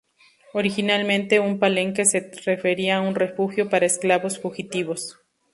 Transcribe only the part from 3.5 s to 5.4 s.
para esclavos fugitivos.